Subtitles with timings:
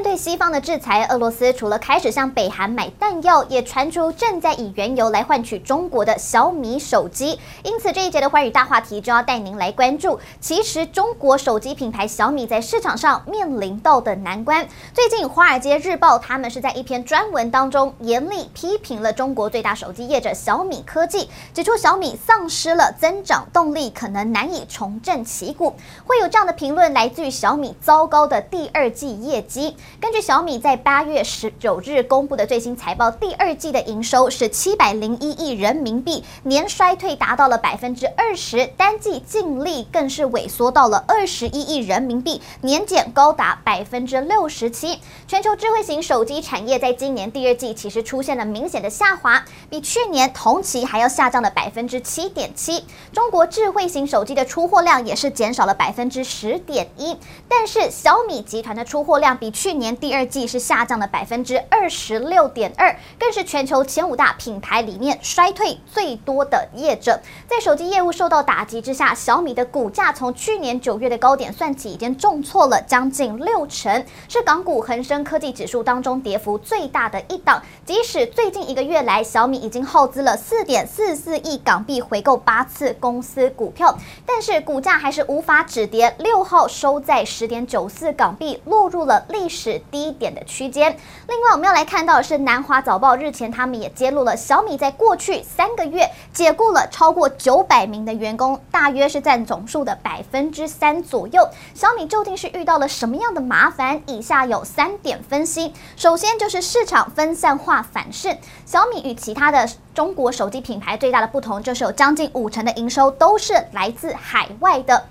[0.00, 7.38] 面对西方的制裁，俄罗斯除了开始向北韩买弹药，也传出正在以原油来换取中国的小米手机。
[7.62, 10.18] 因此，这一节的寰宇大话题就要带您来关注。
[10.40, 14.66] 其实，中国手机品牌小米在市场上面临到的难关。
[14.94, 25.74] 最近，《华尔街日报》他们是在一篇专文当中严厉批评了中国最大手机业者小米科技，指出小米丧失了增长动力，可能难以重振旗鼓。
[26.06, 29.76] 会有这样的评论来自于小米糟糕的第二季业绩。
[29.98, 45.00] 根据小米在八月十九日公布的最新财报，第二季的营收是七百零一亿人民币，年衰退达到了百分之二十，单季净利更是萎缩到了二十一亿人民币，年减高达百分之六十七。
[45.26, 52.84] 全球智慧型手机产业在今年第二季其实出现了明显的下滑，比去年同期还要下降了百分之七点七。
[53.12, 57.16] 中国智慧型手机的出货量也是减少了百分之十点一，
[57.48, 67.20] 但是小米集团的出货量比去去年第二季是下降了百分之二十六点二，更是全球前五大品牌里面衰退最多的业者。
[67.46, 77.62] 在手机业务受到打击之下，小米的股价从去年九月的高点算起，已经重挫了将近六成，是港股恒生科技指数当中跌幅最大的一档。
[77.86, 89.59] 即使最近一个月来，小米已经耗资了四点四四亿港币回购八次公司股票，但是股价还是无法止跌，六号收在十点九四港币，落入了历史。
[89.60, 90.96] 是低点的区间。
[91.28, 101.46] 另外，我们要来看到的是，南华早报日前他们也揭露了小米在过去三个月解雇了超过九百名的员工，大约是占总数的百分之三左右。
[101.74, 104.00] 小米究竟是遇到了什么样的麻烦？
[104.06, 105.74] 以下有三点分析。
[105.96, 108.34] 首先就是市场分散化反噬。
[108.64, 115.04] 小米与其他的中国手机品牌最大的不同，就是有将近五成的营收都是来自海外的。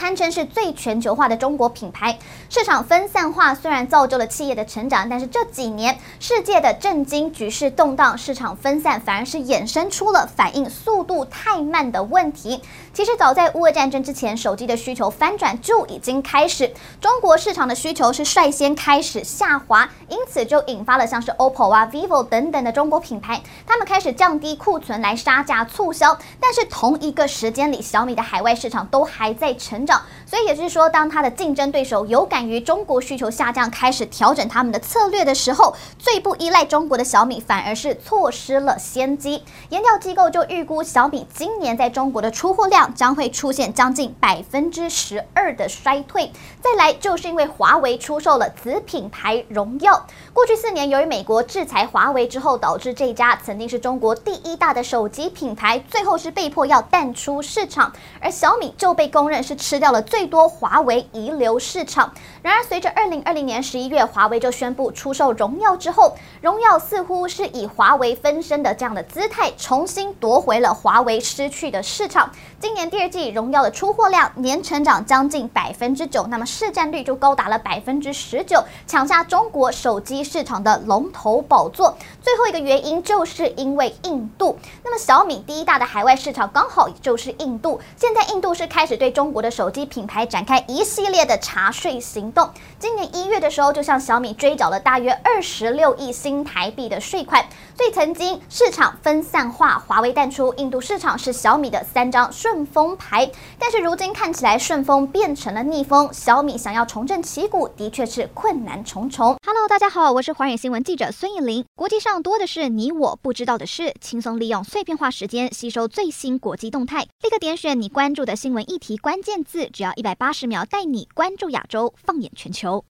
[0.00, 12.62] 堪称是最全球化的中国品牌，市场分散化虽然造就了企业的成长，但是这几年世界的震惊局势动荡，市场分散反而是衍生出了反应速度太慢的问题。
[12.94, 26.18] 其实早在乌俄战争之前，手机的需求翻转就已经开始，中国市场的需求是率先开始下滑，因此就引发了像是 OPPO 啊、vivo 等等的中国品牌，他们开始降低库存来杀价促销。
[26.40, 29.89] 但是同一个时间里，小米的海外市场都还在成长。
[30.26, 39.42] 所以也就是说，当他的竞争对手有感于中国需求下降，开始调整他们的策略的时候，最不依赖中国的小米反而是错失了先机。
[39.70, 46.30] 研调机构就预估，小米今年在中国的出货量将会出现将近百分之十二的衰退。
[46.62, 50.06] 再来就是因为华为出售了子品牌荣耀。
[50.32, 62.12] 过去四年，由于美国制裁华为之后，导致这家曾经是中国第一大的手机品牌，最后是被迫要淡出市场，而小米就被公认是吃掉了最多华为遗留市场。
[62.42, 72.30] 然而，随着二零二零年十一月华为就宣布出售荣耀之后，荣耀似乎是以华为分身的这样的姿态，重新夺回了华为失去的市场。
[72.60, 81.96] 今年第二季荣耀的出货量年成长将近百分之九，那么市占率就高达了百分之十九，抢下中国手机市场的龙头宝座。
[82.22, 87.80] 最后一个原因就是因为印度，那么小米第一大的海外市场刚好就是印度。
[87.96, 92.48] 现在印度是开始对中国的手机品牌展开一系列的查税行动。
[92.78, 97.44] 今年一月的时候，就向小米追缴了大约二十六亿新台币的税款。
[97.76, 103.30] 所以曾经市场分散化，华为淡出印度市场是小米的三张顺风牌。
[103.58, 109.36] 但是如今看起来顺风变成了逆风，小米想要重振旗鼓，的确是困难重重。
[109.68, 111.64] 大家好，我是华远新闻记者孙艺林。
[111.76, 112.22] 国际上。
[112.22, 122.84] 多的是你我不知道的事，轻松利用碎片化时间吸收最新国际动态，立刻点选你关注的新闻议题关键字，只要一百八十秒，带你关注亚洲，放眼全球。